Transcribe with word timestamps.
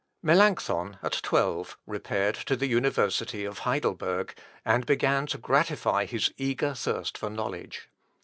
Melancthon, 0.23 0.97
at 1.03 1.19
twelve, 1.21 1.77
repaired 1.85 2.33
to 2.33 2.55
the 2.55 2.65
university 2.65 3.45
of 3.45 3.59
Heidelberg, 3.59 4.35
and 4.65 4.83
began 4.83 5.27
to 5.27 5.37
gratify 5.37 6.05
his 6.07 6.33
eager 6.37 6.73
thirst 6.73 7.19
for 7.19 7.29
knowledge. 7.29 7.87